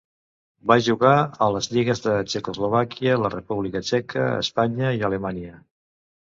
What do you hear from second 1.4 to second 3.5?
a les lligues de Txecoslovàquia, la